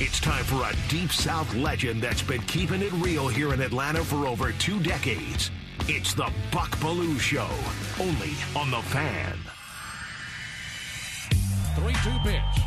[0.00, 4.04] It's time for a Deep South legend that's been keeping it real here in Atlanta
[4.04, 5.50] for over two decades.
[5.88, 7.48] It's the Buck Belue Show,
[8.00, 9.36] only on The Fan.
[11.74, 12.62] 3 2 pitch.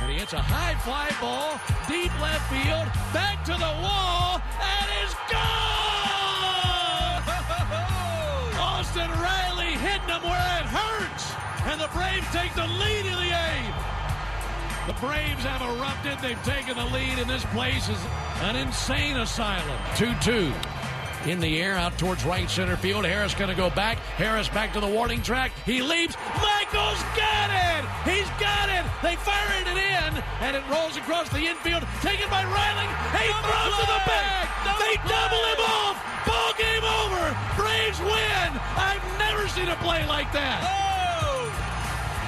[0.00, 4.88] And he hits a high fly ball, deep left field, back to the wall, and
[5.06, 5.40] is gone!
[8.74, 11.32] Austin Riley hitting him where it hurts,
[11.70, 13.95] and the Braves take the lead in the eighth.
[14.86, 16.16] The Braves have erupted.
[16.22, 17.98] They've taken the lead, and this place is
[18.42, 19.78] an insane asylum.
[19.96, 20.54] 2 2
[21.26, 23.04] in the air out towards right center field.
[23.04, 23.98] Harris going to go back.
[24.14, 25.50] Harris back to the warning track.
[25.66, 26.14] He leaps.
[26.38, 27.82] Michael's got it.
[28.06, 28.86] He's got it.
[29.02, 31.82] They fired it in, and it rolls across the infield.
[32.00, 32.86] Taken by Riley.
[33.18, 34.46] He throws to the bag.
[34.78, 35.98] they double him off.
[36.30, 37.34] Ball game over.
[37.58, 38.48] Braves win.
[38.78, 40.95] I've never seen a play like that.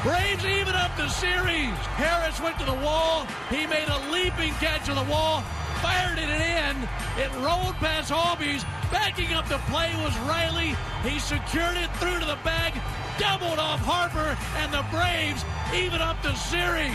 [0.02, 1.74] Braves even up the series.
[1.98, 3.26] Harris went to the wall.
[3.50, 5.42] He made a leaping catch to the wall,
[5.82, 6.76] fired it in.
[7.18, 8.62] It rolled past Albies.
[8.92, 10.76] Backing up the play was Riley.
[11.02, 12.74] He secured it through to the bag,
[13.18, 16.92] doubled off Harper, and the Braves even up the series.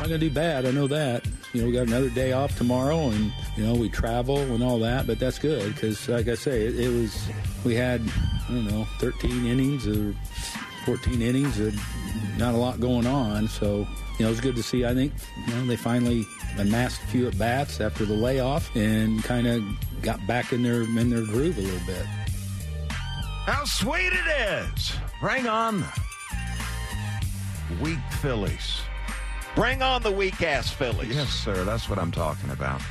[0.00, 0.66] Not gonna do bad.
[0.66, 1.24] I know that.
[1.52, 4.78] You know, we got another day off tomorrow, and you know we travel and all
[4.80, 5.06] that.
[5.06, 7.28] But that's good because, like I say, it, it was
[7.64, 8.00] we had
[8.48, 10.14] I don't know 13 innings or
[10.90, 11.78] 14 innings and
[12.36, 13.46] not a lot going on.
[13.46, 13.86] So
[14.18, 14.84] you know, it was good to see.
[14.84, 15.12] I think
[15.46, 16.26] you know they finally
[16.58, 19.62] amassed a few at bats after the layoff and kind of
[20.02, 22.04] got back in their in their groove a little bit.
[23.46, 24.92] How sweet it is!
[25.20, 25.78] Bring on
[27.68, 28.80] the weak Phillies.
[29.54, 31.14] Bring on the weak ass Phillies.
[31.14, 31.62] Yes, sir.
[31.62, 32.82] That's what I'm talking about.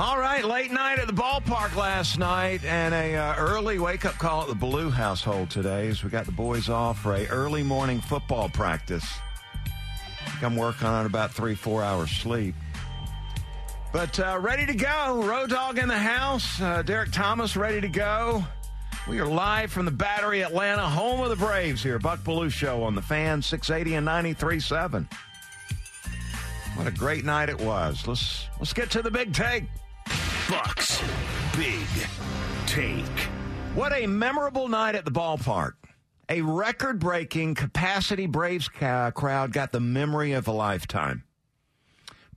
[0.00, 4.14] All right, late night at the ballpark last night, and a uh, early wake up
[4.14, 7.62] call at the Belue household today as we got the boys off for a early
[7.62, 9.06] morning football practice.
[10.40, 12.54] I'm working on about three four hours sleep,
[13.92, 15.22] but uh, ready to go.
[15.22, 16.58] Road dog in the house.
[16.62, 18.42] Uh, Derek Thomas ready to go.
[19.06, 21.98] We are live from the Battery Atlanta, home of the Braves here.
[21.98, 25.06] Buck Belue Show on the Fan 680 and 93.7.
[26.76, 28.06] What a great night it was.
[28.06, 29.64] Let's let's get to the big take.
[30.50, 31.00] Bucks
[31.56, 31.86] Big
[32.66, 33.06] Take.
[33.76, 35.74] What a memorable night at the ballpark.
[36.28, 41.22] A record breaking capacity Braves ca- crowd got the memory of a lifetime.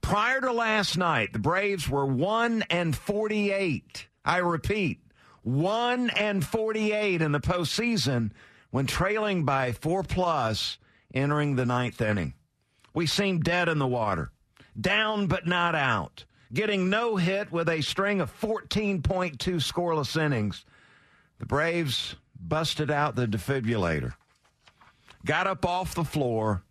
[0.00, 4.06] Prior to last night, the Braves were 1 and 48.
[4.24, 5.00] I repeat,
[5.42, 8.30] 1 and 48 in the postseason
[8.70, 10.78] when trailing by 4 plus
[11.12, 12.34] entering the ninth inning.
[12.94, 14.30] We seemed dead in the water,
[14.80, 19.02] down but not out getting no hit with a string of 14.2
[19.36, 20.64] scoreless innings.
[21.38, 24.14] The Braves busted out the defibrillator,
[25.24, 26.62] got up off the floor,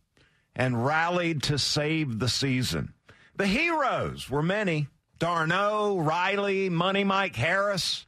[0.55, 2.93] and rallied to save the season.
[3.35, 4.87] The heroes were many
[5.19, 8.05] d'Arnaud, Riley, Money Mike Harris,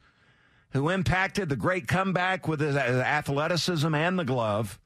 [0.70, 4.78] who impacted the great comeback with his athleticism and the glove.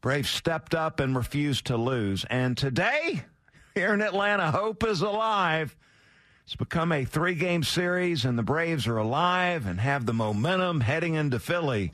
[0.00, 2.24] Braves stepped up and refused to lose.
[2.28, 3.24] And today,
[3.74, 5.76] here in Atlanta, hope is alive.
[6.44, 10.80] It's become a three game series, and the Braves are alive and have the momentum
[10.80, 11.92] heading into Philly.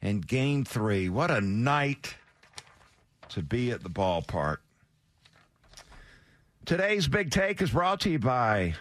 [0.00, 2.14] And game three, what a night
[3.30, 4.58] to be at the ballpark.
[6.64, 8.74] Today's big take is brought to you by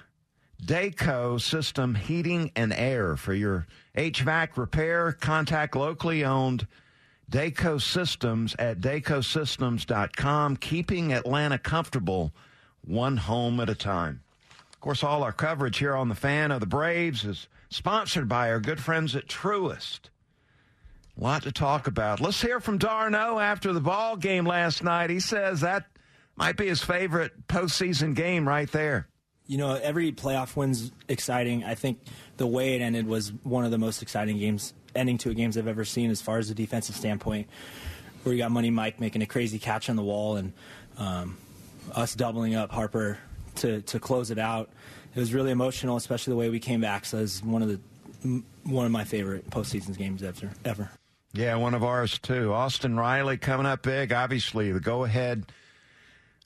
[0.64, 3.16] Dayco System Heating and Air.
[3.16, 3.66] For your
[3.98, 6.68] HVAC repair, contact locally owned
[7.31, 12.34] Dayco Systems at daycosystems.com, keeping Atlanta comfortable
[12.85, 14.22] one home at a time.
[14.73, 18.50] Of course, all our coverage here on the fan of the Braves is sponsored by
[18.50, 20.09] our good friends at Truist.
[21.17, 22.20] A lot to talk about.
[22.20, 25.09] Let's hear from d'Arnaud after the ball game last night.
[25.09, 25.85] He says that
[26.35, 29.08] might be his favorite postseason game right there.
[29.47, 31.64] You know, every playoff win's exciting.
[31.64, 32.00] I think
[32.38, 35.58] the way it ended was one of the most exciting games, ending to a games
[35.58, 37.47] I've ever seen as far as a defensive standpoint,
[38.23, 40.53] where you got Money Mike making a crazy catch on the wall and
[40.97, 41.38] um,
[41.93, 43.17] us doubling up Harper
[43.55, 44.70] to, to close it out.
[45.16, 47.05] It was really emotional, especially the way we came back.
[47.05, 47.79] So it was one of the
[48.64, 50.52] one of my favorite postseason games ever.
[50.64, 50.91] Ever.
[51.34, 52.53] Yeah, one of ours too.
[52.53, 54.14] Austin Riley coming up big.
[54.14, 55.46] Obviously, the go ahead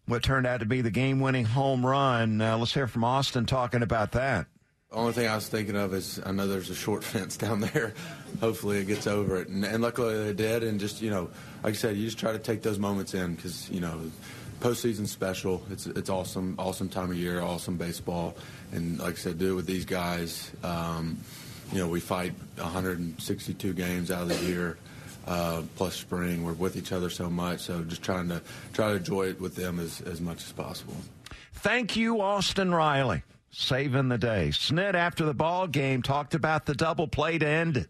[0.06, 2.40] what turned out to be the game winning home run.
[2.42, 4.48] Uh, let's hear from Austin talking about that.
[4.96, 7.60] The only thing I was thinking of is I know there's a short fence down
[7.60, 7.94] there.
[8.40, 9.50] Hopefully it gets over it.
[9.50, 10.64] And, and luckily they did.
[10.64, 11.30] And just, you know,
[11.64, 14.00] like I said, you just try to take those moments in because, you know,
[14.62, 15.62] postseason special.
[15.70, 18.36] It's it's awesome, awesome time of year, awesome baseball.
[18.72, 20.52] And like I said, do it with these guys.
[20.64, 21.18] Um,
[21.74, 24.78] you know, we fight 162 games out of the year.
[25.28, 27.62] Uh, plus spring, we're with each other so much.
[27.62, 28.42] So just trying to
[28.74, 30.96] try to enjoy it with them as, as much as possible.
[31.52, 33.24] Thank you, Austin Riley
[33.56, 34.50] saving the day.
[34.52, 37.90] Snit, after the ball game, talked about the double play to end it.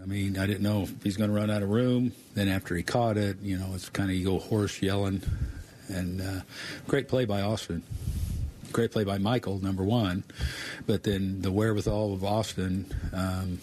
[0.00, 2.12] I mean, I didn't know if he's going to run out of room.
[2.34, 5.22] Then after he caught it, you know, it's kind of you go hoarse yelling.
[5.88, 6.40] And uh,
[6.86, 7.82] great play by Austin.
[8.72, 10.22] Great play by Michael, number one.
[10.86, 13.58] But then the wherewithal of Austin, um,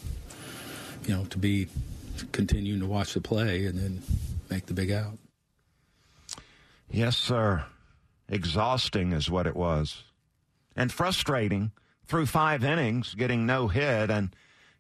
[1.06, 1.70] you know, to be
[2.34, 4.04] continuing to watch the play and then
[4.50, 5.18] make the big out.
[6.92, 7.64] Yes, sir.
[8.28, 10.04] Exhausting is what it was
[10.78, 11.72] and frustrating
[12.06, 14.10] through five innings, getting no hit.
[14.10, 14.34] And,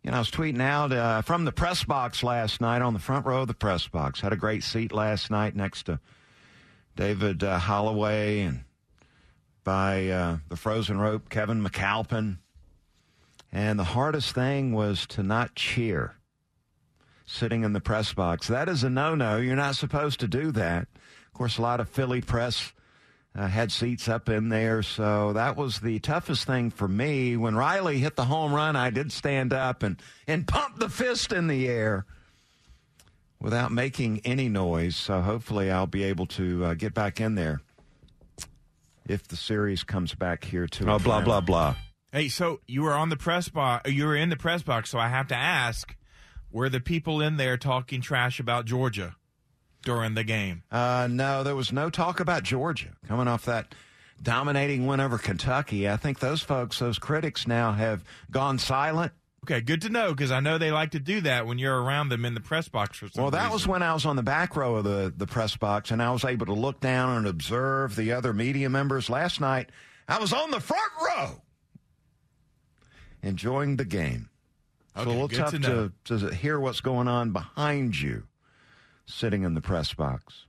[0.03, 2.99] you know, I was tweeting out uh, from the press box last night on the
[2.99, 4.21] front row of the press box.
[4.21, 5.99] Had a great seat last night next to
[6.95, 8.63] David uh, Holloway and
[9.63, 12.37] by uh, the frozen rope, Kevin McAlpin.
[13.51, 16.15] And the hardest thing was to not cheer
[17.25, 18.47] sitting in the press box.
[18.47, 19.37] That is a no no.
[19.37, 20.87] You're not supposed to do that.
[21.27, 22.71] Of course, a lot of Philly press
[23.37, 24.81] uh, had seats up in there.
[24.81, 27.37] So that was the toughest thing for me.
[27.37, 31.31] When Riley hit the home run, I did stand up and, and pump the fist
[31.31, 32.05] in the air
[33.39, 34.95] without making any noise.
[34.95, 37.61] So hopefully I'll be able to uh, get back in there
[39.07, 41.75] if the series comes back here to oh, blah, blah, blah.
[42.11, 44.97] Hey, so you were on the press box, you were in the press box, so
[44.97, 45.95] I have to ask,
[46.51, 49.15] were the people in there talking trash about Georgia?
[49.87, 50.63] During the game?
[50.69, 53.73] Uh, no, there was no talk about Georgia coming off that
[54.21, 55.87] dominating win over Kentucky.
[55.87, 59.13] I think those folks, those critics now have gone silent.
[59.45, 62.09] Okay, good to know because I know they like to do that when you're around
[62.09, 63.53] them in the press box for Well, that reason.
[63.53, 66.11] was when I was on the back row of the, the press box and I
[66.11, 69.09] was able to look down and observe the other media members.
[69.09, 69.69] Last night,
[70.09, 71.41] I was on the front row
[73.23, 74.27] enjoying the game.
[74.97, 78.23] Okay, so a little tough to to, to hear what's going on behind you
[79.07, 80.45] sitting in the press box.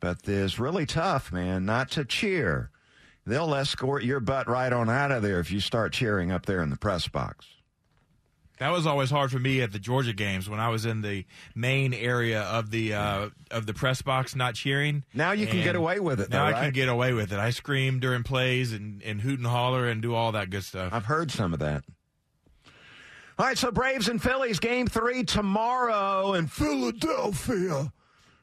[0.00, 2.70] But it's really tough, man, not to cheer.
[3.26, 6.62] They'll escort your butt right on out of there if you start cheering up there
[6.62, 7.46] in the press box.
[8.58, 11.24] That was always hard for me at the Georgia games when I was in the
[11.54, 15.04] main area of the uh, of the press box, not cheering.
[15.14, 16.62] Now you can And get away with it, though, Now I right?
[16.64, 17.38] can get away with it.
[17.38, 20.92] I scream during plays and, and hoot and holler and do all that good stuff.
[20.92, 21.84] I've heard some of that.
[23.38, 27.92] All right, so Braves and Phillies game three tomorrow in Philadelphia.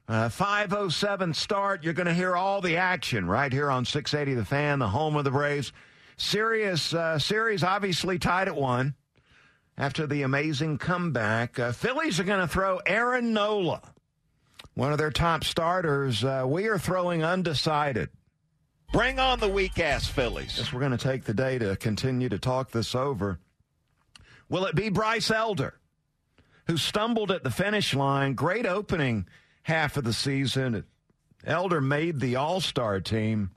[0.08, 1.84] Uh, 507 start.
[1.84, 5.18] You're going to hear all the action right here on 680 The Fan, the home
[5.18, 5.74] of the Braves.
[6.16, 8.94] Serious uh, series, obviously tied at one
[9.78, 11.60] after the amazing comeback.
[11.60, 13.82] Uh, Phillies are going to throw Aaron Nola,
[14.76, 16.24] one of their top starters.
[16.24, 18.08] Uh, we are throwing undecided.
[18.94, 20.72] Bring on the weak ass Phillies.
[20.72, 23.40] We're going to take the day to continue to talk this over.
[24.50, 25.76] Will it be Bryce Elder,
[26.68, 28.34] who stumbled at the finish line?
[28.34, 29.28] Great opening
[29.64, 30.86] half of the season.
[31.46, 33.52] Elder made the All Star team.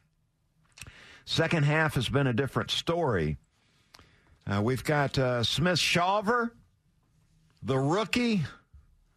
[1.25, 3.37] Second half has been a different story.
[4.47, 6.53] Uh, we've got uh, Smith Shawver,
[7.63, 8.45] the rookie,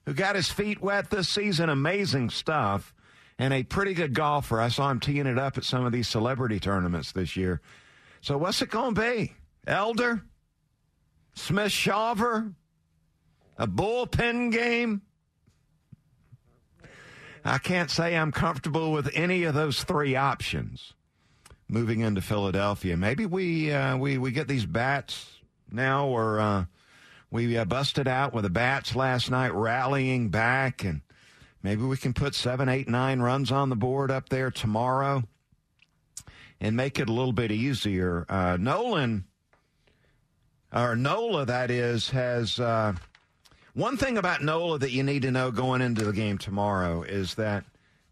[0.05, 1.69] who got his feet wet this season.
[1.69, 2.93] Amazing stuff.
[3.39, 4.60] And a pretty good golfer.
[4.60, 7.62] I saw him teeing it up at some of these celebrity tournaments this year.
[8.19, 9.34] So, what's it going to be?
[9.65, 10.22] Elder?
[11.33, 12.53] Smith Shawver?
[13.57, 15.01] A bullpen game?
[17.43, 20.93] I can't say I'm comfortable with any of those three options
[21.67, 22.97] moving into Philadelphia.
[22.97, 25.39] Maybe we uh, we we get these bats
[25.71, 26.65] now, or uh,
[27.31, 31.01] we uh, busted out with the bats last night, rallying back, and
[31.63, 35.23] maybe we can put seven, eight, nine runs on the board up there tomorrow,
[36.59, 38.25] and make it a little bit easier.
[38.29, 39.25] Uh, Nolan,
[40.73, 42.59] or Nola, that is, has.
[42.59, 42.93] Uh,
[43.73, 47.35] one thing about Nola that you need to know going into the game tomorrow is
[47.35, 47.63] that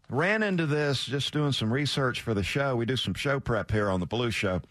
[0.08, 2.76] ran into this just doing some research for the show.
[2.76, 4.62] We do some show prep here on the Belue Show.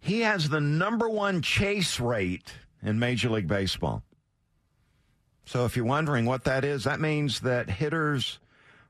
[0.00, 4.02] He has the number one chase rate in Major League Baseball.
[5.44, 8.38] So if you're wondering what that is, that means that hitters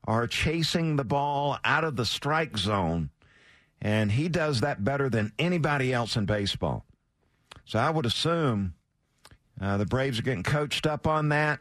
[0.05, 3.11] are chasing the ball out of the strike zone,
[3.81, 6.85] and he does that better than anybody else in baseball.
[7.71, 8.75] So I would assume
[9.61, 11.61] uh, the Braves are getting coached up on that.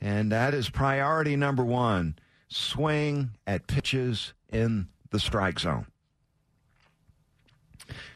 [0.00, 2.16] And that is priority number one.
[2.46, 5.86] swing at pitches in the strike zone.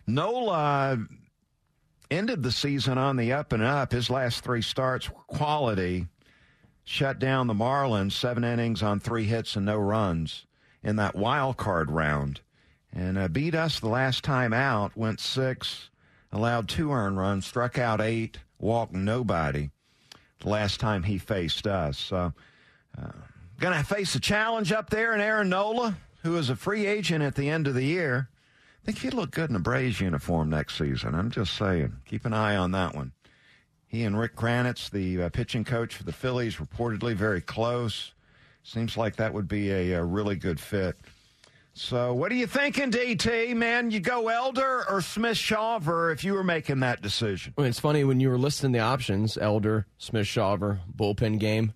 [0.06, 1.04] Nola
[2.08, 3.90] ended the season on the up and up.
[3.90, 6.06] His last three starts were quality.
[6.84, 10.46] Shut down the Marlins, seven innings on three hits and no runs
[10.84, 12.42] in that wild card round.
[12.92, 15.90] And uh, beat us the last time out, went six,
[16.34, 19.70] allowed two earned runs, struck out eight, walked nobody
[20.40, 21.98] the last time he faced us.
[21.98, 22.32] So,
[23.00, 23.10] uh,
[23.60, 27.22] going to face a challenge up there in Aaron Nola, who is a free agent
[27.22, 28.28] at the end of the year.
[28.82, 31.14] I think he'd look good in a Braves uniform next season.
[31.14, 31.94] I'm just saying.
[32.04, 33.12] Keep an eye on that one.
[33.86, 38.12] He and Rick Kranitz, the uh, pitching coach for the Phillies, reportedly very close.
[38.62, 40.96] Seems like that would be a, a really good fit.
[41.76, 43.56] So, what are you thinking, DT?
[43.56, 47.52] Man, you go Elder or Smith Shawver if you were making that decision?
[47.56, 51.72] Well, it's funny when you were listing the options Elder, Smith Shawver, bullpen game.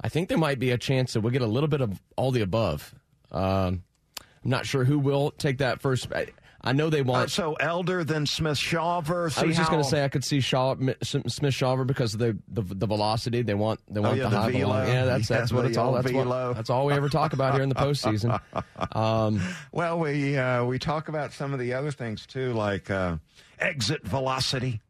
[0.00, 2.30] I think there might be a chance that we'll get a little bit of all
[2.30, 2.94] the above.
[3.32, 3.82] Um,
[4.20, 6.12] I'm not sure who will take that first.
[6.12, 6.28] I,
[6.66, 7.26] I know they want.
[7.26, 9.36] Uh, so Elder than Smith Shawver.
[9.38, 9.70] I was just how...
[9.70, 13.42] going to say I could see Shaw, Smith Shawver because of the, the the velocity.
[13.42, 14.64] They want they want oh, yeah, the, the high velo.
[14.64, 14.92] velocity.
[14.92, 15.92] Yeah, that's that's yeah, what it's all.
[15.92, 18.40] That's what, that's all we ever talk about here in the postseason.
[18.92, 19.40] Um,
[19.72, 23.16] well, we uh, we talk about some of the other things too, like uh,
[23.58, 24.80] exit velocity.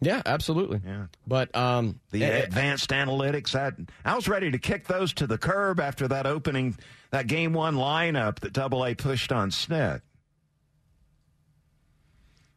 [0.00, 0.80] Yeah, absolutely.
[0.84, 3.52] Yeah, but um, the it, advanced analytics.
[3.52, 3.74] That
[4.04, 6.76] I was ready to kick those to the curb after that opening,
[7.14, 10.00] that game one lineup that Double A pushed on Snit.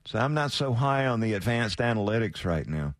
[0.06, 2.96] So I'm not so high on the advanced analytics right now.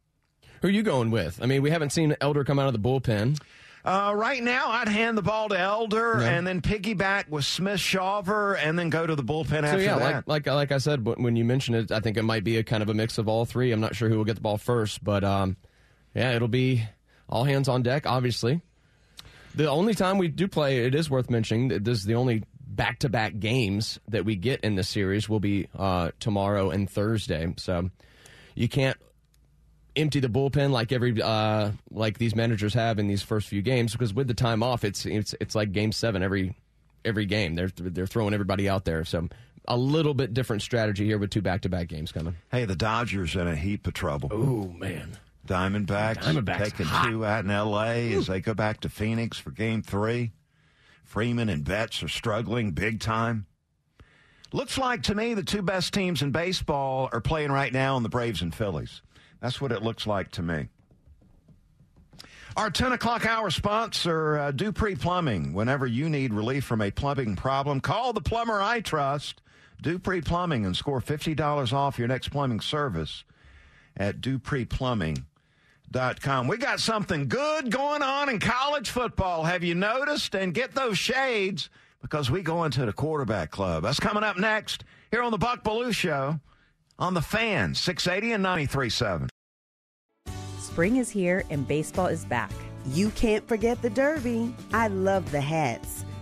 [0.62, 1.42] Who are you going with?
[1.42, 3.42] I mean, we haven't seen Elder come out of the bullpen.
[3.84, 6.30] Uh, right now, I'd hand the ball to Elder yeah.
[6.30, 9.98] and then piggyback with Smith Shawver and then go to the bullpen so, after yeah,
[9.98, 10.28] that.
[10.28, 12.64] Like, like like I said, when you mentioned it, I think it might be a
[12.64, 13.72] kind of a mix of all three.
[13.72, 15.58] I'm not sure who will get the ball first, but um,
[16.14, 16.84] yeah, it'll be
[17.28, 18.06] all hands on deck.
[18.06, 18.62] Obviously,
[19.58, 21.70] the only time we do play, it is worth mentioning.
[21.70, 25.28] that This is the only back to back games that we get in the series
[25.28, 27.54] will be uh, tomorrow and Thursday.
[27.58, 27.90] So
[28.56, 28.98] you can't
[29.96, 33.94] empty the bullpen like every uh, like these managers have in these first few games
[33.94, 36.56] because with the time off, it's it's it's like game seven every
[37.04, 37.56] every game.
[37.56, 39.04] They're they're throwing everybody out there.
[39.06, 39.28] So
[39.68, 42.36] a little bit different strategy here with two back to back games coming.
[42.52, 44.30] Hey, the Dodgers in a heap of trouble.
[44.32, 45.18] Oh man.
[45.48, 47.08] Diamondbacks, Diamondbacks taking hot.
[47.10, 48.14] two out in L.A.
[48.14, 50.32] as they go back to Phoenix for Game Three.
[51.04, 53.46] Freeman and Betts are struggling big time.
[54.54, 58.04] Looks like to me the two best teams in baseball are playing right now in
[58.04, 59.02] the Braves and Phillies.
[59.42, 60.68] That's what it looks like to me.
[62.56, 65.54] Our 10 o'clock hour sponsor, uh, Dupree Plumbing.
[65.54, 69.42] Whenever you need relief from a plumbing problem, call the plumber I trust,
[69.82, 73.24] Dupree Plumbing, and score $50 off your next plumbing service
[73.96, 74.22] at
[75.92, 76.48] dupreeplumbing.com.
[76.48, 79.44] We got something good going on in college football.
[79.44, 80.36] Have you noticed?
[80.36, 81.70] And get those shades
[82.02, 83.84] because we go into the quarterback club.
[83.84, 86.40] That's coming up next here on the Buck Belue Show
[87.00, 89.28] on the fan 680 and 93.7
[90.60, 92.52] spring is here and baseball is back
[92.88, 96.04] you can't forget the derby i love the hats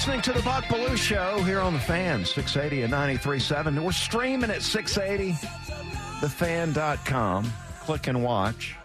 [0.00, 3.84] listening to the Buck Belue Show here on the Fan, 680 and 93.7.
[3.84, 7.52] We're streaming at 680thefan.com.
[7.80, 8.76] Click and watch.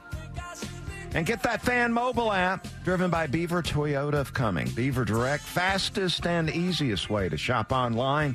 [1.13, 4.67] And get that fan mobile app driven by Beaver Toyota of Cumming.
[4.71, 8.33] Beaver Direct, fastest and easiest way to shop online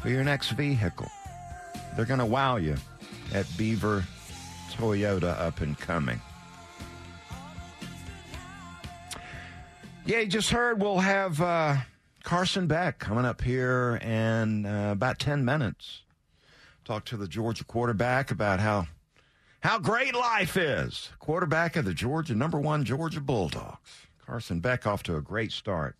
[0.00, 1.10] for your next vehicle.
[1.96, 2.76] They're going to wow you
[3.34, 4.06] at Beaver
[4.70, 6.18] Toyota up and coming.
[10.06, 11.76] Yeah, you just heard we'll have uh,
[12.26, 16.02] Carson Beck coming up here in uh, about 10 minutes.
[16.84, 18.88] Talk to the Georgia quarterback about how
[19.60, 21.10] how great life is.
[21.20, 24.08] Quarterback of the Georgia number 1 Georgia Bulldogs.
[24.26, 25.94] Carson Beck off to a great start.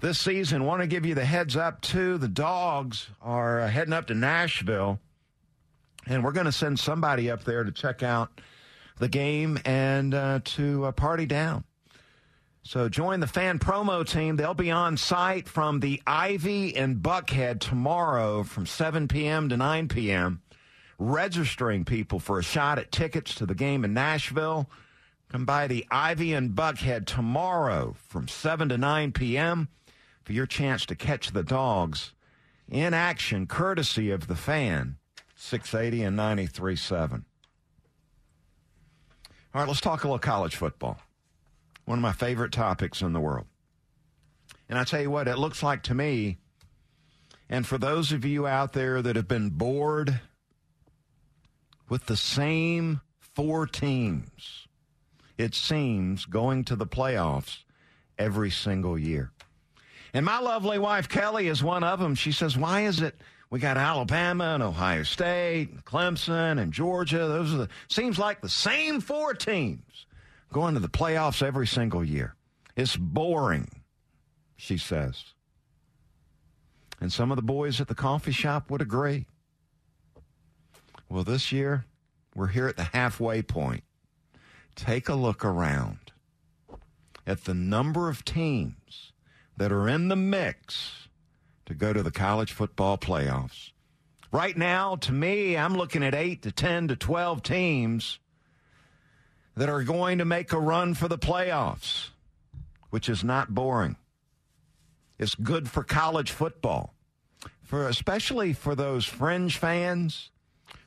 [0.00, 0.64] this season.
[0.64, 2.18] Want to give you the heads up, too.
[2.18, 4.98] The dogs are uh, heading up to Nashville,
[6.04, 8.40] and we're going to send somebody up there to check out
[8.98, 11.62] the game and uh, to uh, party down.
[12.64, 14.36] So join the fan promo team.
[14.36, 19.48] They'll be on site from the Ivy in Buckhead tomorrow from 7 p.m.
[19.48, 20.42] to 9 p.m.,
[20.96, 24.70] registering people for a shot at tickets to the game in Nashville.
[25.28, 29.68] Come by the Ivy in Buckhead tomorrow from 7 to 9 p.m.
[30.22, 32.12] for your chance to catch the dogs
[32.68, 34.98] in action, courtesy of the fan,
[35.34, 37.24] 680 and 93.7.
[39.54, 41.00] All right, let's talk a little college football
[41.84, 43.46] one of my favorite topics in the world.
[44.68, 46.38] And I tell you what, it looks like to me,
[47.48, 50.20] and for those of you out there that have been bored
[51.88, 54.66] with the same four teams,
[55.36, 57.64] it seems, going to the playoffs
[58.18, 59.32] every single year.
[60.14, 62.14] And my lovely wife, Kelly, is one of them.
[62.14, 63.16] She says, Why is it
[63.50, 67.28] we got Alabama and Ohio State, and Clemson and Georgia?
[67.28, 70.06] Those are the, seems like the same four teams
[70.52, 72.34] going to the playoffs every single year.
[72.76, 73.82] It's boring,
[74.56, 75.24] she says.
[77.00, 79.26] And some of the boys at the coffee shop would agree.
[81.08, 81.84] Well, this year,
[82.34, 83.84] we're here at the halfway point.
[84.76, 86.12] Take a look around
[87.26, 89.12] at the number of teams
[89.56, 91.08] that are in the mix
[91.66, 93.72] to go to the college football playoffs.
[94.32, 98.18] Right now, to me, I'm looking at 8 to 10 to 12 teams
[99.56, 102.08] that are going to make a run for the playoffs,
[102.90, 103.96] which is not boring.
[105.18, 106.94] It's good for college football,
[107.62, 110.30] for especially for those fringe fans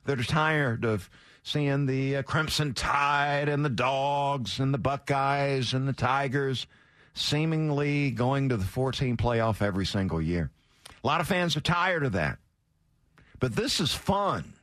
[0.06, 1.10] that are tired of
[1.44, 6.66] seeing the uh, Crimson Tide and the Dogs and the Buckeyes and the Tigers
[7.14, 10.52] seemingly going to the 14 playoff every single year.
[11.04, 12.40] A lot of fans are tired of that.
[13.40, 14.54] But this is fun.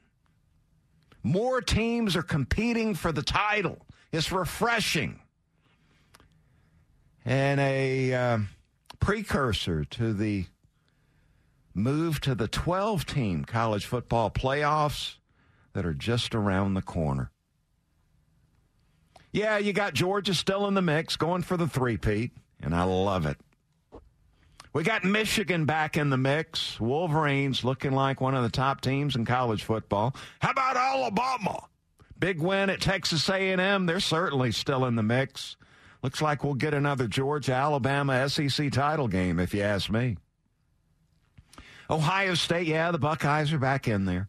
[1.22, 3.78] More teams are competing for the title.
[4.12, 5.20] It's refreshing.
[7.24, 8.38] And a uh,
[9.00, 10.46] precursor to the
[11.74, 15.16] move to the 12 team college football playoffs
[15.72, 17.30] that are just around the corner.
[19.32, 23.24] Yeah, you got Georgia still in the mix, going for the three-peat, and I love
[23.24, 23.38] it.
[24.74, 26.78] We got Michigan back in the mix.
[26.78, 30.14] Wolverines looking like one of the top teams in college football.
[30.40, 31.64] How about Alabama?
[32.22, 33.86] Big win at Texas A&M.
[33.86, 35.56] They're certainly still in the mix.
[36.04, 40.18] Looks like we'll get another Georgia Alabama SEC title game, if you ask me.
[41.90, 44.28] Ohio State, yeah, the Buckeyes are back in there.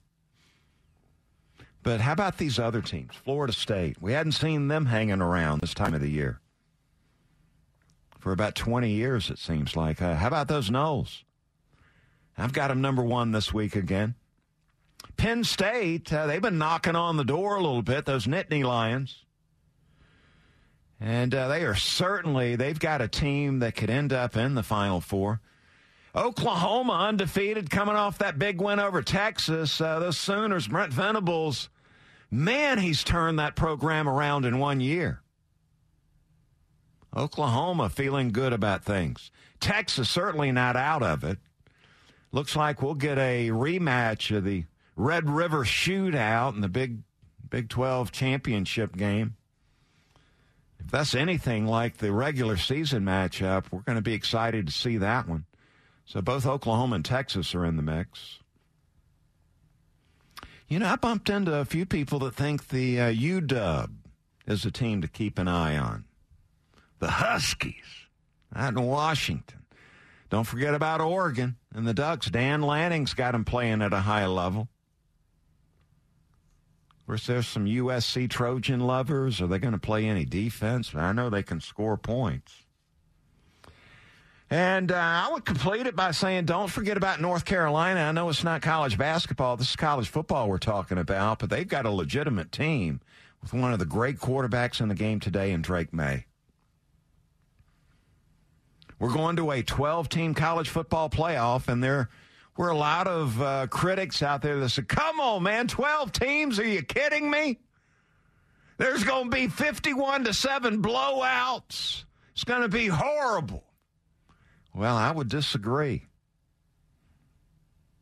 [1.83, 3.13] But how about these other teams?
[3.13, 4.01] Florida State.
[4.01, 6.39] We hadn't seen them hanging around this time of the year
[8.17, 10.01] for about 20 years, it seems like.
[10.01, 11.21] Uh, how about those Noles?
[12.39, 14.15] I've got them number one this week again.
[15.17, 19.23] Penn State, uh, they've been knocking on the door a little bit, those Nittany Lions.
[20.99, 24.63] And uh, they are certainly, they've got a team that could end up in the
[24.63, 25.41] Final Four.
[26.15, 29.81] Oklahoma undefeated coming off that big win over Texas.
[29.81, 31.69] Uh, those Sooners, Brent Venables,
[32.29, 35.21] man, he's turned that program around in one year.
[37.15, 39.31] Oklahoma feeling good about things.
[39.59, 41.37] Texas certainly not out of it.
[42.31, 46.99] Looks like we'll get a rematch of the Red River shootout in the Big
[47.49, 49.35] Big 12 championship game.
[50.79, 54.97] If that's anything like the regular season matchup, we're going to be excited to see
[54.97, 55.45] that one.
[56.05, 58.39] So both Oklahoma and Texas are in the mix.
[60.67, 63.89] You know, I bumped into a few people that think the uh, UW
[64.47, 66.05] is a team to keep an eye on.
[66.99, 68.07] The Huskies
[68.55, 69.59] out in Washington.
[70.29, 72.29] Don't forget about Oregon and the Ducks.
[72.31, 74.69] Dan Lanning's got them playing at a high level.
[77.05, 79.41] Course, there's some USC Trojan lovers.
[79.41, 80.95] Are they going to play any defense?
[80.95, 82.63] I know they can score points.
[84.49, 88.01] And uh, I would complete it by saying, don't forget about North Carolina.
[88.01, 89.57] I know it's not college basketball.
[89.57, 93.01] This is college football we're talking about, but they've got a legitimate team
[93.41, 96.25] with one of the great quarterbacks in the game today in Drake Maye.
[98.99, 102.09] We're going to a 12 team college football playoff, and they're
[102.57, 106.59] were a lot of uh, critics out there that said, come on, man, 12 teams?
[106.59, 107.59] Are you kidding me?
[108.77, 112.05] There's going to be 51 to 7 blowouts.
[112.33, 113.63] It's going to be horrible.
[114.73, 116.05] Well, I would disagree.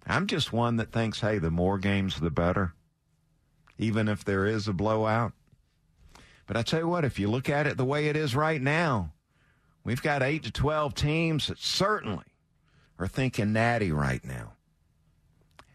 [0.08, 2.74] I'm just one that thinks, hey, the more games, the better,
[3.78, 5.34] even if there is a blowout.
[6.48, 8.62] But I tell you what, if you look at it the way it is right
[8.62, 9.14] now,
[9.84, 12.26] We've got 8 to 12 teams that certainly
[13.02, 14.54] are thinking natty right now.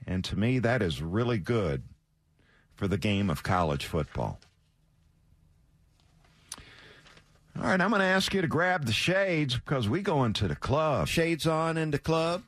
[0.06, 1.82] And to me, that is really good
[2.76, 4.38] for the game of college football.
[7.58, 10.46] All right, I'm going to ask you to grab the shades because we go into
[10.46, 11.08] the club.
[11.08, 12.44] Shades on in the club.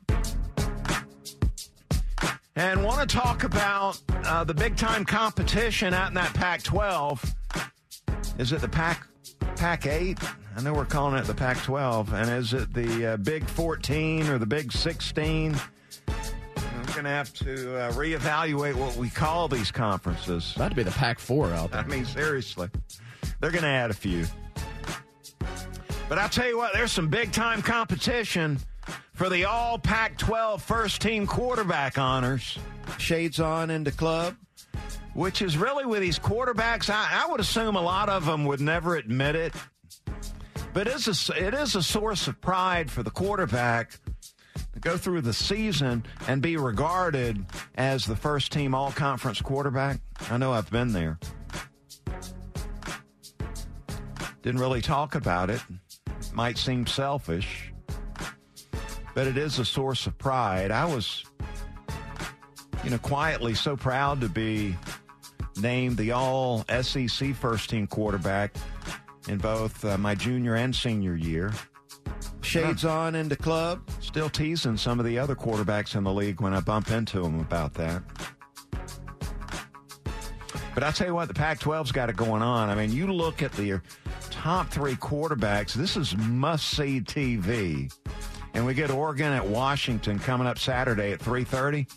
[2.55, 7.35] And want to talk about uh, the big time competition out in that Pac 12.
[8.37, 9.05] Is it the Pac
[9.55, 10.17] Pac 8?
[10.55, 12.13] I know we're calling it the Pac 12.
[12.13, 15.55] And is it the uh, Big 14 or the Big 16?
[16.07, 20.53] We're going to have to uh, reevaluate what we call these conferences.
[20.57, 21.81] That'd be the Pac 4 out there.
[21.81, 22.69] I mean, seriously.
[23.39, 24.25] They're going to add a few.
[26.09, 28.59] But I'll tell you what, there's some big time competition
[29.13, 32.57] for the all Pac 12 first team quarterback honors.
[32.97, 34.35] Shades on into club.
[35.13, 38.61] Which is really with these quarterbacks, I, I would assume a lot of them would
[38.61, 39.53] never admit it.
[40.73, 43.99] But it is, a, it is a source of pride for the quarterback
[44.73, 47.43] to go through the season and be regarded
[47.75, 49.99] as the first team all conference quarterback.
[50.29, 51.19] I know I've been there.
[54.41, 55.61] Didn't really talk about it.
[56.33, 57.73] Might seem selfish,
[59.13, 60.71] but it is a source of pride.
[60.71, 61.25] I was,
[62.83, 64.77] you know, quietly so proud to be
[65.59, 68.55] named the all SEC first team quarterback
[69.27, 71.51] in both uh, my junior and senior year.
[72.41, 73.81] Shades on into club.
[73.99, 77.39] Still teasing some of the other quarterbacks in the league when I bump into them
[77.39, 78.01] about that.
[80.73, 82.69] But I'll tell you what, the Pac 12's got it going on.
[82.69, 83.81] I mean, you look at the
[84.29, 87.93] top three quarterbacks, this is must see TV.
[88.53, 91.87] And we get Oregon at Washington coming up Saturday at 3:30.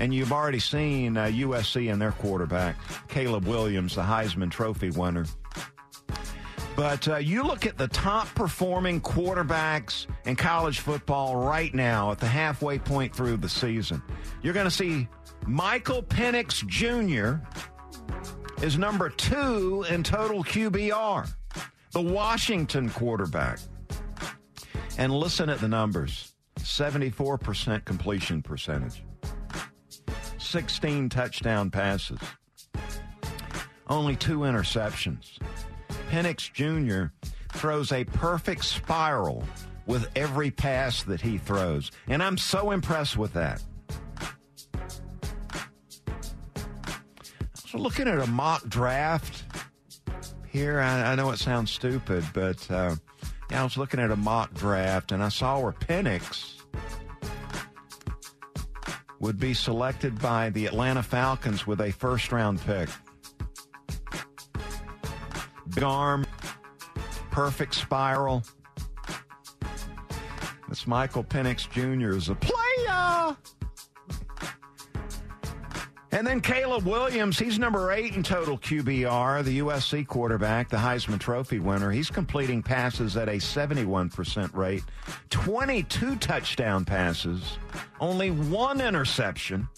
[0.00, 2.76] And you've already seen uh, USC and their quarterback,
[3.08, 5.26] Caleb Williams, the Heisman Trophy winner.
[6.76, 12.18] But uh, you look at the top performing quarterbacks in college football right now at
[12.18, 14.02] the halfway point through the season.
[14.42, 15.08] You're going to see
[15.46, 17.42] Michael Penix Jr.
[18.62, 21.26] is number two in total QBR,
[21.92, 23.58] the Washington quarterback.
[24.98, 29.02] And listen at the numbers 74% completion percentage,
[30.36, 32.20] 16 touchdown passes,
[33.88, 35.38] only two interceptions.
[36.10, 37.12] Penix Jr.
[37.52, 39.44] throws a perfect spiral
[39.86, 41.90] with every pass that he throws.
[42.08, 43.62] And I'm so impressed with that.
[47.54, 49.44] So looking at a mock draft
[50.48, 52.96] here, I, I know it sounds stupid, but uh,
[53.50, 56.54] yeah, I was looking at a mock draft and I saw where Penix
[59.20, 62.88] would be selected by the Atlanta Falcons with a first round pick.
[65.76, 66.26] Big arm,
[67.30, 68.42] perfect spiral.
[70.70, 72.16] This Michael Penix Jr.
[72.16, 73.36] is a player.
[76.12, 81.20] And then Caleb Williams, he's number eight in total QBR, the USC quarterback, the Heisman
[81.20, 81.90] Trophy winner.
[81.90, 84.82] He's completing passes at a 71% rate,
[85.28, 87.58] 22 touchdown passes,
[88.00, 89.68] only one interception.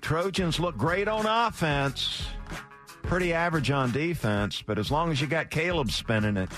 [0.00, 2.26] Trojans look great on offense,
[3.02, 6.50] pretty average on defense, but as long as you got Caleb spinning it,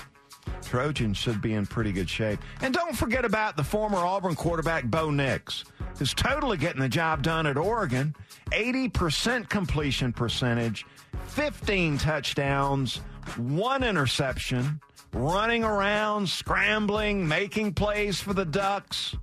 [0.63, 2.39] Trojans should be in pretty good shape.
[2.61, 5.63] And don't forget about the former Auburn quarterback, Bo Nix,
[5.97, 8.15] who's totally getting the job done at Oregon.
[8.51, 10.85] 80% completion percentage,
[11.27, 12.97] 15 touchdowns,
[13.37, 14.79] one interception,
[15.13, 19.15] running around, scrambling, making plays for the Ducks.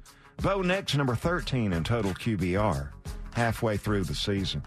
[0.42, 2.90] Bo Nix, number 13 in total QBR,
[3.34, 4.62] halfway through the season.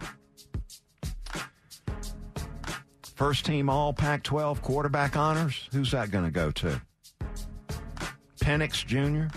[3.24, 5.70] First team all Pac 12 quarterback honors.
[5.72, 6.82] Who's that going to go to?
[8.42, 9.34] Penix Jr.,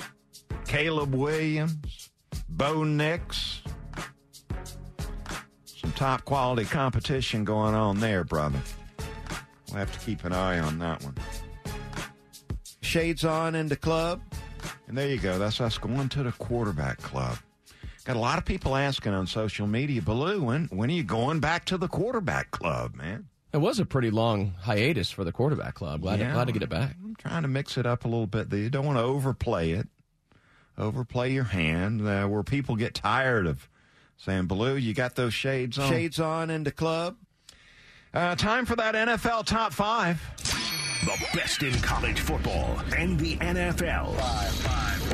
[0.66, 2.10] Caleb Williams,
[2.48, 3.62] Bo Nix.
[5.66, 8.58] Some top quality competition going on there, brother.
[9.68, 11.14] We'll have to keep an eye on that one.
[12.80, 14.20] Shades on into the club.
[14.88, 15.38] And there you go.
[15.38, 17.38] That's us going to the quarterback club.
[18.02, 21.38] Got a lot of people asking on social media, Belue, when, when are you going
[21.38, 23.28] back to the quarterback club, man?
[23.52, 26.02] It was a pretty long hiatus for the quarterback club.
[26.02, 26.28] Glad, Yeah.
[26.28, 26.96] to, glad to get it back.
[27.02, 28.52] I'm trying to mix it up a little bit.
[28.52, 29.88] You don't want to overplay it,
[30.76, 33.68] overplay your hand, uh, where people get tired of
[34.18, 35.90] saying, Belue, you got those shades on.
[35.90, 37.16] Shades on in the club.
[38.12, 40.20] Uh, time for that NFL top five.
[41.04, 44.16] The best in college football and the NFL.
[44.18, 45.12] Five, five,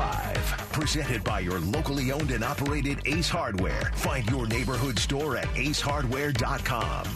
[0.00, 0.70] 5.
[0.72, 3.82] Presented by your locally owned and operated Ace Hardware.
[3.96, 7.06] Find your neighborhood store at acehardware.com.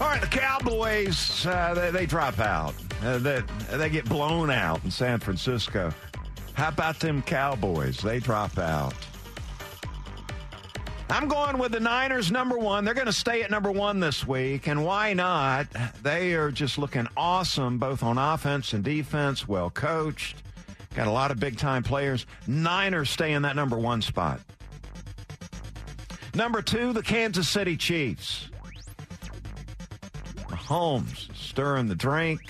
[0.00, 2.72] All right, the Cowboys, uh, they, they drop out.
[3.02, 5.92] Uh, they, they get blown out in San Francisco.
[6.54, 7.98] How about them Cowboys?
[7.98, 8.94] They drop out.
[11.10, 12.86] I'm going with the Niners number one.
[12.86, 15.66] They're going to stay at number one this week, and why not?
[16.02, 20.36] They are just looking awesome, both on offense and defense, well coached.
[20.94, 22.26] Got a lot of big time players.
[22.46, 24.40] Niners stay in that number one spot.
[26.34, 28.48] Number two, the Kansas City Chiefs.
[30.48, 32.40] Mahomes stirring the drink.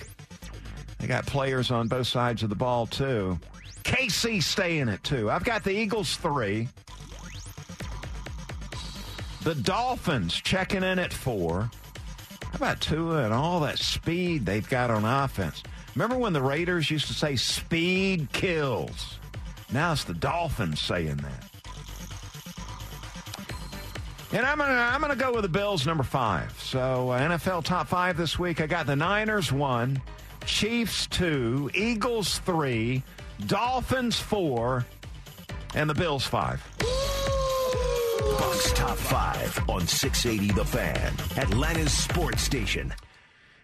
[0.99, 3.39] They got players on both sides of the ball, too.
[3.83, 5.31] KC staying at two.
[5.31, 6.67] I've got the Eagles three.
[9.41, 11.71] The Dolphins checking in at four.
[12.43, 15.63] How about Tua and all that speed they've got on offense?
[15.95, 19.19] Remember when the Raiders used to say speed kills?
[19.71, 21.47] Now it's the Dolphins saying that.
[24.33, 26.57] And I'm gonna I'm gonna go with the Bills number five.
[26.61, 28.61] So uh, NFL top five this week.
[28.61, 30.01] I got the Niners one,
[30.45, 33.03] Chiefs two, Eagles three,
[33.47, 34.85] Dolphins four,
[35.75, 36.65] and the Bills five.
[38.39, 42.93] Buck's Top 5 on 680 The Fan, Atlanta's sports station.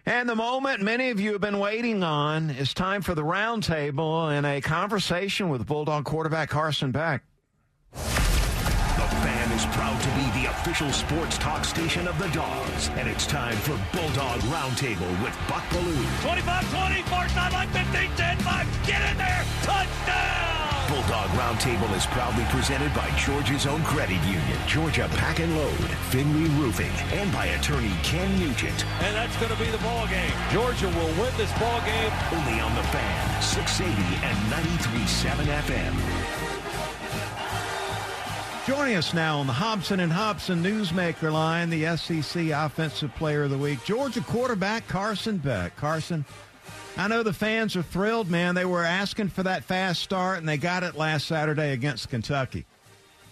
[0.08, 4.32] And the moment many of you have been waiting on is time for the roundtable
[4.32, 7.24] and a conversation with Bulldog quarterback Carson Beck.
[7.92, 13.06] The Fan is proud to be the official sports talk station of the Dogs, and
[13.06, 16.02] it's time for Bulldog Roundtable with Buck Belue.
[16.22, 20.47] 25-20, far sideline, 15, 10, 5, get in there, touchdown!
[20.88, 26.48] Bulldog Roundtable is proudly presented by Georgia's own credit union, Georgia Pack and Load, Findlay
[26.58, 28.86] Roofing, and by attorney Ken Nugent.
[29.02, 30.32] And that's going to be the ball game.
[30.50, 32.10] Georgia will win this ball game.
[32.32, 35.94] Only on the Fan, 680 and 93.7 FM.
[38.66, 43.50] Joining us now on the Hobson and Hobson Newsmaker line, the SEC Offensive Player of
[43.50, 45.76] the Week, Georgia quarterback Carson Beck.
[45.76, 46.24] Carson,
[46.98, 48.56] I know the fans are thrilled, man.
[48.56, 52.66] They were asking for that fast start, and they got it last Saturday against Kentucky.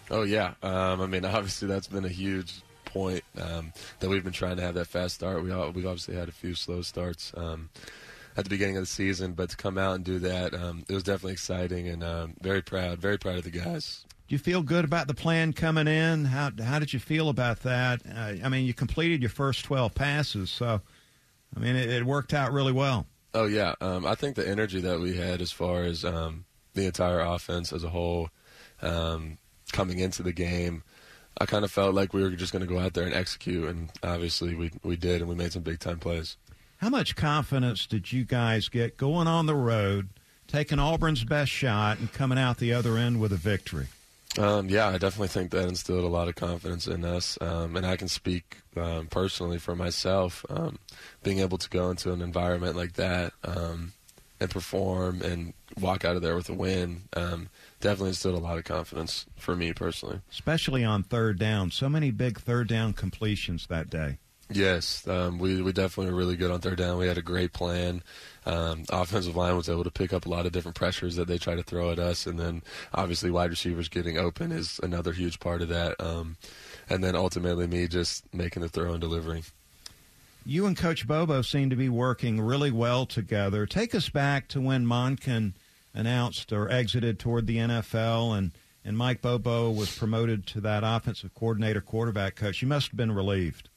[0.09, 4.33] Oh yeah, um, I mean obviously that's been a huge point um, that we've been
[4.33, 5.43] trying to have that fast start.
[5.43, 7.69] We all, we've obviously had a few slow starts um,
[8.37, 10.95] at the beginning of the season, but to come out and do that, um, it
[10.95, 14.05] was definitely exciting and um, very proud, very proud of the guys.
[14.29, 16.27] Do you feel good about the plan coming in?
[16.27, 18.01] How how did you feel about that?
[18.07, 20.81] Uh, I mean, you completed your first twelve passes, so
[21.57, 23.07] I mean it, it worked out really well.
[23.35, 26.87] Oh yeah, um, I think the energy that we had as far as um, the
[26.87, 28.31] entire offense as a whole
[28.83, 29.39] um,
[29.73, 30.83] coming into the game,
[31.39, 33.69] I kind of felt like we were just going to go out there and execute,
[33.69, 36.37] and obviously we we did, and we made some big time plays.
[36.79, 40.09] How much confidence did you guys get going on the road,
[40.47, 43.87] taking Auburn's best shot, and coming out the other end with a victory?
[44.39, 47.87] Um, yeah, I definitely think that instilled a lot of confidence in us, um, and
[47.87, 50.45] I can speak um, personally for myself.
[50.51, 50.79] Um,
[51.23, 53.93] being able to go into an environment like that um,
[54.39, 57.49] and perform and walk out of there with a win um,
[57.81, 60.21] definitely instilled a lot of confidence for me personally.
[60.31, 64.19] Especially on third down, so many big third down completions that day.
[64.49, 66.99] Yes, um, we we definitely were really good on third down.
[66.99, 68.03] We had a great plan.
[68.45, 71.37] Um, offensive line was able to pick up a lot of different pressures that they
[71.37, 72.63] try to throw at us, and then
[72.95, 76.01] obviously wide receivers getting open is another huge part of that.
[76.01, 76.37] Um,
[76.89, 79.43] and then ultimately me just making the throw and delivering.
[80.45, 83.67] You and Coach Bobo seem to be working really well together.
[83.67, 85.55] Take us back to when Monken
[85.93, 88.53] announced or exited toward the NFL, and
[88.85, 92.63] and Mike Bobo was promoted to that offensive coordinator, quarterback coach.
[92.63, 93.71] You must have been relieved.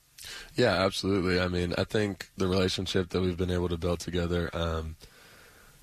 [0.55, 1.39] Yeah, absolutely.
[1.39, 4.95] I mean, I think the relationship that we've been able to build together um,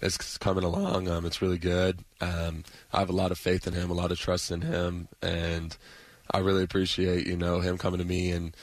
[0.01, 1.09] is coming along.
[1.09, 2.01] Um, it's really good.
[2.21, 5.09] Um, I have a lot of faith in him, a lot of trust in him,
[5.23, 5.77] and
[6.31, 8.55] I really appreciate you know him coming to me and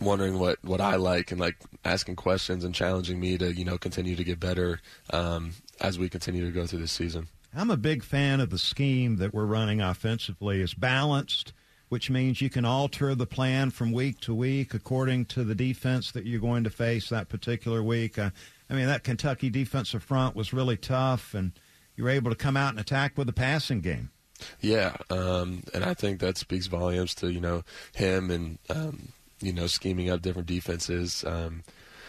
[0.00, 3.78] wondering what, what I like and like asking questions and challenging me to you know
[3.78, 7.28] continue to get better um, as we continue to go through this season.
[7.54, 10.62] I'm a big fan of the scheme that we're running offensively.
[10.62, 11.52] It's balanced
[11.92, 16.10] which means you can alter the plan from week to week according to the defense
[16.12, 18.18] that you're going to face that particular week.
[18.18, 18.30] Uh,
[18.70, 21.52] I mean, that Kentucky defensive front was really tough, and
[21.94, 24.10] you were able to come out and attack with the passing game.
[24.58, 27.62] Yeah, um, and I think that speaks volumes to you know
[27.94, 29.08] him and um,
[29.42, 31.22] you know scheming up different defenses.
[31.26, 31.62] Um,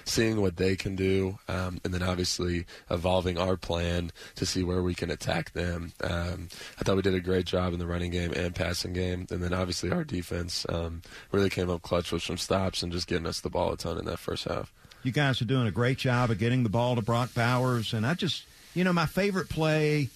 [0.05, 4.81] seeing what they can do, um, and then obviously evolving our plan to see where
[4.81, 5.93] we can attack them.
[6.03, 9.27] Um, I thought we did a great job in the running game and passing game,
[9.29, 13.07] and then obviously our defense um, really came up clutch with some stops and just
[13.07, 14.71] getting us the ball a ton in that first half.
[15.03, 18.05] You guys are doing a great job of getting the ball to Brock Bowers, and
[18.05, 20.09] I just, you know, my favorite play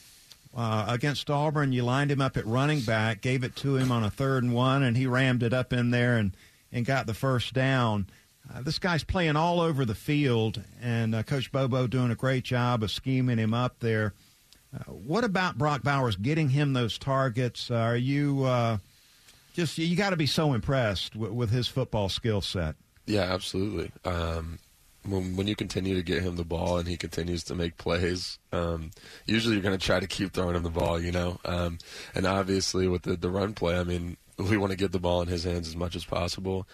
[0.56, 1.74] uh, against Auburn.
[1.74, 4.54] You lined him up at running back, gave it to him on a third and
[4.54, 6.32] one, and he rammed it up in there and,
[6.72, 8.08] and got the first down.
[8.54, 12.44] Uh, this guy's playing all over the field, and uh, Coach Bobo doing a great
[12.44, 14.14] job of scheming him up there.
[14.74, 17.72] Uh, what about Brock Bowers getting him those targets?
[17.72, 18.78] are you uh,
[19.54, 22.76] just you got to be so impressed with, with his football skill set?
[23.06, 23.92] Yeah, absolutely.
[24.06, 24.60] Um,
[25.04, 28.40] when, when you continue to get him the ball and he continues to make plays,
[28.52, 28.92] um,
[29.26, 31.40] usually you're going to try to keep throwing him the ball, you know.
[31.46, 31.80] Um,
[32.14, 35.22] and obviously with the, the run play, I mean, we want to get the ball
[35.22, 36.68] in his hands as much as possible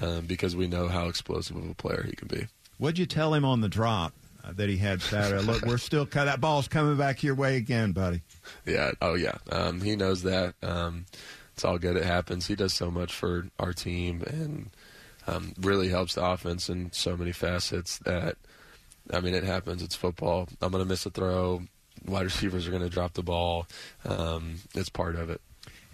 [0.00, 2.46] um, because we know how explosive of a player he can be.
[2.78, 5.42] What'd you tell him on the drop uh, that he had Saturday?
[5.42, 8.22] Look, we're still that ball's coming back your way again, buddy.
[8.66, 8.92] Yeah.
[9.02, 9.38] Oh yeah.
[9.50, 10.54] Um, he knows that.
[10.62, 11.06] Um,
[11.52, 11.96] it's all good.
[11.96, 12.46] It happens.
[12.46, 14.70] He does so much for our team and
[15.26, 18.36] um, really helps the offense in so many facets that,
[19.12, 19.82] I mean, it happens.
[19.82, 20.48] It's football.
[20.62, 21.62] I'm going to miss a throw.
[22.06, 23.66] Wide receivers are going to drop the ball.
[24.06, 25.42] Um, it's part of it.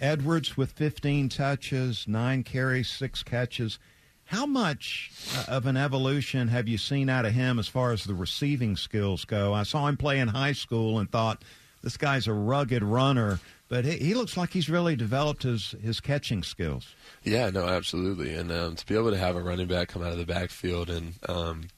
[0.00, 3.78] Edwards with 15 touches, nine carries, six catches.
[4.26, 8.04] How much uh, of an evolution have you seen out of him as far as
[8.04, 9.54] the receiving skills go?
[9.54, 11.42] I saw him play in high school and thought
[11.82, 16.00] this guy's a rugged runner, but he, he looks like he's really developed his, his
[16.00, 16.94] catching skills.
[17.22, 18.34] Yeah, no, absolutely.
[18.34, 20.90] And um, to be able to have a running back come out of the backfield
[20.90, 21.68] and um,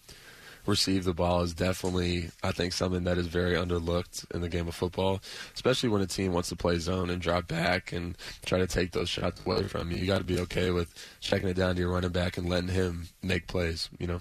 [0.69, 4.69] receive the ball is definitely, I think, something that is very underlooked in the game
[4.69, 5.21] of football,
[5.55, 8.93] especially when a team wants to play zone and drop back and try to take
[8.93, 9.99] those shots away from you.
[9.99, 12.69] You got to be okay with checking it down to your running back and letting
[12.69, 14.21] him make plays, you know?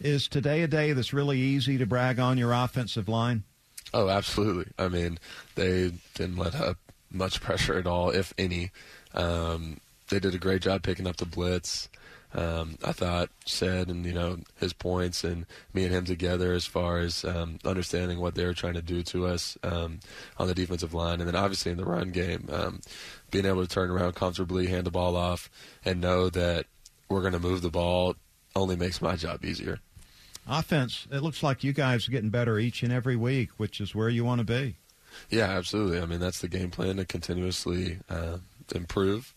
[0.00, 3.44] Is today a day that's really easy to brag on your offensive line?
[3.92, 4.66] Oh, absolutely.
[4.78, 5.18] I mean,
[5.54, 6.76] they didn't let up
[7.10, 8.70] much pressure at all, if any.
[9.14, 9.78] Um,
[10.08, 11.88] they did a great job picking up the blitz.
[12.34, 16.66] Um, I thought said and you know his points and me and him together as
[16.66, 20.00] far as um, understanding what they were trying to do to us um,
[20.36, 22.80] on the defensive line, and then obviously in the run game, um,
[23.30, 25.48] being able to turn around comfortably, hand the ball off,
[25.84, 26.66] and know that
[27.08, 28.14] we're going to move the ball
[28.54, 29.80] only makes my job easier.
[30.46, 33.94] Offense, it looks like you guys are getting better each and every week, which is
[33.94, 34.76] where you want to be.
[35.30, 36.00] Yeah, absolutely.
[36.00, 38.38] I mean, that's the game plan to continuously uh,
[38.74, 39.34] improve.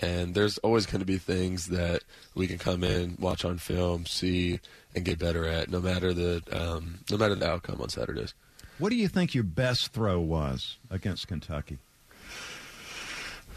[0.00, 2.02] And there's always going to be things that
[2.34, 4.58] we can come in, watch on film, see,
[4.94, 8.34] and get better at, no matter the um, no matter the outcome on Saturdays.
[8.78, 11.78] What do you think your best throw was against Kentucky?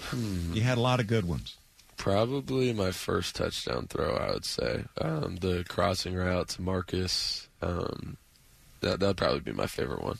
[0.09, 0.53] Hmm.
[0.53, 1.57] You had a lot of good ones.
[1.97, 4.83] Probably my first touchdown throw, I would say.
[5.01, 8.17] Um, the crossing route to Marcus, um,
[8.81, 10.19] that that'd probably be my favorite one.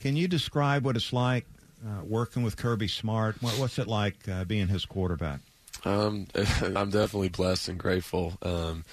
[0.00, 1.44] Can you describe what it's like
[1.86, 3.42] uh, working with Kirby Smart?
[3.42, 5.40] What, what's it like uh, being his quarterback?
[5.84, 8.38] Um, I'm definitely blessed and grateful.
[8.42, 8.84] Um,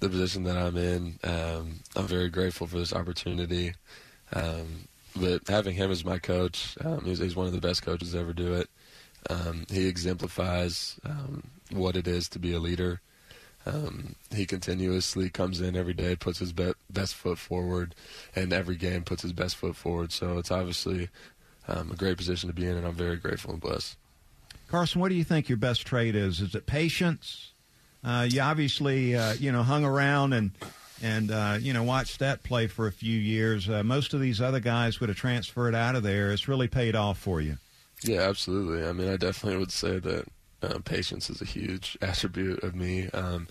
[0.00, 3.74] the position that I'm in, um, I'm very grateful for this opportunity.
[4.32, 8.12] Um, but having him as my coach, um, he's, he's, one of the best coaches
[8.12, 8.68] to ever do it.
[9.30, 10.98] Um, he exemplifies
[11.70, 13.00] what it is to be a leader.
[13.66, 17.94] Um, he continuously comes in every day, puts his be- best foot forward,
[18.36, 20.12] and every game puts his best foot forward.
[20.12, 21.08] So it's obviously
[21.68, 23.96] um, a great position to be in, and I'm very grateful and blessed.
[24.68, 26.40] Carson, what do you think your best trait is?
[26.40, 27.52] Is it patience?
[28.02, 30.50] Uh, you obviously, uh, you know, hung around and
[31.02, 33.68] and uh, you know watched that play for a few years.
[33.68, 36.32] Uh, most of these other guys would have transferred out of there.
[36.32, 37.58] It's really paid off for you.
[38.02, 38.86] Yeah, absolutely.
[38.86, 40.26] I mean, I definitely would say that
[40.62, 43.08] um, patience is a huge attribute of me.
[43.10, 43.48] Um,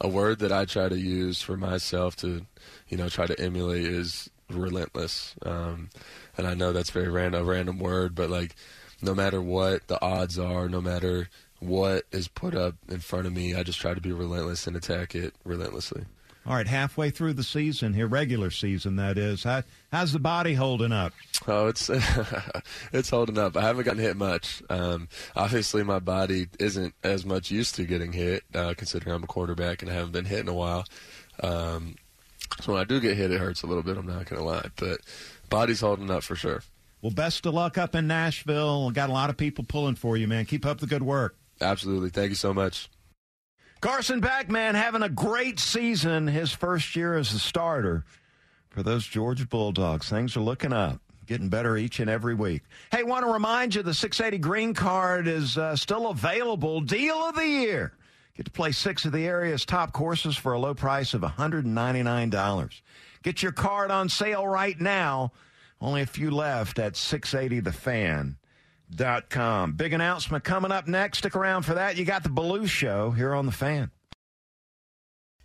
[0.00, 2.46] a word that I try to use for myself to,
[2.88, 5.34] you know, try to emulate is relentless.
[5.44, 5.90] Um,
[6.36, 8.54] and I know that's very random, a random word, but like,
[9.02, 11.28] no matter what the odds are, no matter
[11.60, 14.76] what is put up in front of me, I just try to be relentless and
[14.76, 16.04] attack it relentlessly.
[16.46, 19.44] All right, halfway through the season here, regular season that is.
[19.44, 21.12] How, how's the body holding up?
[21.46, 21.90] Oh, it's
[22.92, 23.58] it's holding up.
[23.58, 24.62] I haven't gotten hit much.
[24.70, 29.26] Um, obviously, my body isn't as much used to getting hit, uh, considering I'm a
[29.26, 30.86] quarterback and I haven't been hit in a while.
[31.42, 31.96] Um,
[32.60, 33.96] so when I do get hit, it hurts a little bit.
[33.96, 35.00] I'm not going to lie, but
[35.48, 36.62] body's holding up for sure.
[37.02, 38.90] Well, best of luck up in Nashville.
[38.90, 40.44] Got a lot of people pulling for you, man.
[40.44, 41.36] Keep up the good work.
[41.60, 42.10] Absolutely.
[42.10, 42.90] Thank you so much.
[43.80, 48.04] Carson Backman having a great season his first year as a starter
[48.68, 50.10] for those Georgia Bulldogs.
[50.10, 52.62] Things are looking up, getting better each and every week.
[52.92, 56.82] Hey, want to remind you the 680 Green Card is uh, still available.
[56.82, 57.94] Deal of the year.
[58.40, 62.80] Get to play six of the area's top courses for a low price of $199.
[63.22, 65.32] Get your card on sale right now.
[65.78, 69.72] Only a few left at 680thefan.com.
[69.72, 71.18] Big announcement coming up next.
[71.18, 71.98] Stick around for that.
[71.98, 73.90] You got the Belue Show here on The Fan.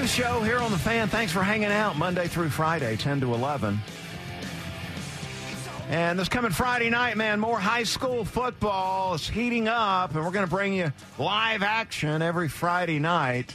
[0.00, 1.08] Got Show here on the fan.
[1.08, 3.78] Thanks for hanging out Monday through Friday, 10 to 11.
[5.90, 10.30] And this coming Friday night, man, more high school football is heating up, and we're
[10.30, 13.54] going to bring you live action every Friday night.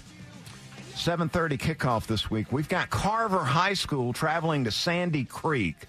[0.93, 2.51] 7:30 kickoff this week.
[2.51, 5.87] We've got Carver High School traveling to Sandy Creek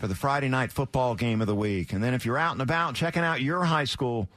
[0.00, 1.92] for the Friday night football game of the week.
[1.92, 4.28] And then if you're out and about checking out your high school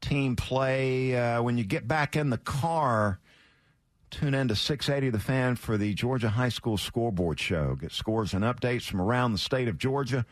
[0.00, 3.18] team play, uh, when you get back in the car,
[4.16, 7.76] tune in to 680 The Fan for the Georgia High School Scoreboard Show.
[7.78, 10.24] Get scores and updates from around the state of Georgia.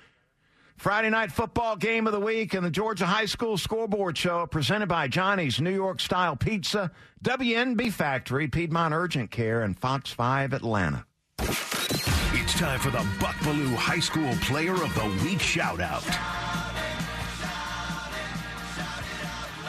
[0.79, 4.87] Friday night football game of the week and the Georgia High School Scoreboard Show presented
[4.87, 11.05] by Johnny's New York Style Pizza, WNB Factory, Piedmont Urgent Care, and Fox 5 Atlanta.
[11.39, 16.05] It's time for the Buck Belue High School Player of the Week shout out.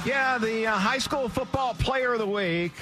[0.05, 2.73] Yeah, the uh, high school football player of the week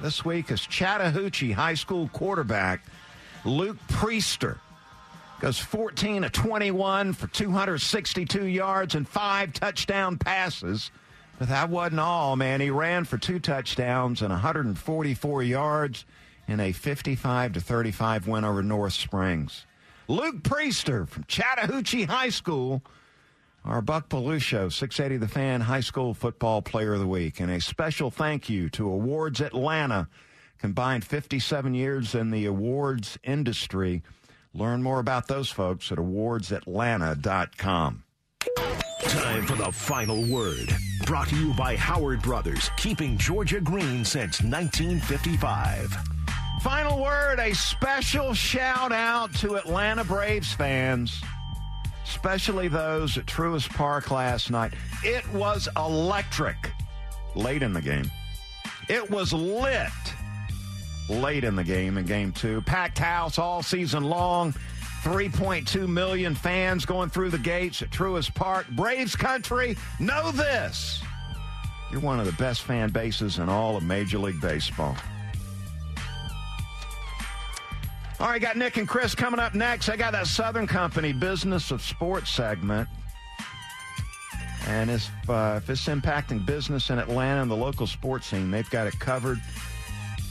[0.00, 2.84] this week is Chattahoochee High School quarterback
[3.44, 4.58] Luke Priester.
[5.40, 10.90] Goes 14 to 21 for 262 yards and five touchdown passes.
[11.38, 12.62] But that wasn't all, man.
[12.62, 16.06] He ran for two touchdowns and 144 yards
[16.48, 19.66] in a 55 to 35 win over North Springs.
[20.08, 22.82] Luke Priester from Chattahoochee High School,
[23.66, 27.40] our Buck Belue Show, 680 The Fan High School Football Player of the Week.
[27.40, 30.08] And a special thank you to Awards Atlanta,
[30.58, 34.02] combined 57 years in the awards industry.
[34.54, 38.04] Learn more about those folks at awardsatlanta.com.
[39.02, 40.74] Time for the final word.
[41.04, 45.94] Brought to you by Howard Brothers, keeping Georgia green since 1955.
[46.62, 51.22] Final word a special shout out to Atlanta Braves fans,
[52.06, 54.72] especially those at Truist Park last night.
[55.02, 56.72] It was electric
[57.34, 58.10] late in the game.
[58.88, 59.90] It was lit
[61.08, 62.60] late in the game in game two.
[62.62, 64.54] Packed house all season long.
[65.02, 68.66] 3.2 million fans going through the gates at Truist Park.
[68.70, 71.00] Braves country, know this.
[71.92, 74.96] You're one of the best fan bases in all of Major League Baseball.
[78.18, 79.90] All right, got Nick and Chris coming up next.
[79.90, 82.88] I got that Southern Company Business of Sports segment.
[84.66, 88.68] And if, uh, if it's impacting business in Atlanta and the local sports scene, they've
[88.70, 89.38] got it covered.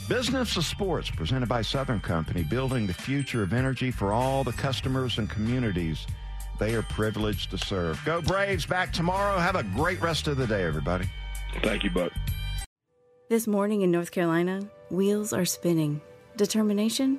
[0.08, 4.52] Business of Sports, presented by Southern Company, building the future of energy for all the
[4.52, 6.06] customers and communities
[6.58, 8.00] they are privileged to serve.
[8.04, 9.38] Go Braves, back tomorrow.
[9.38, 11.08] Have a great rest of the day, everybody.
[11.62, 12.12] Thank you, Buck.
[13.28, 16.00] This morning in North Carolina, wheels are spinning.
[16.36, 17.18] Determination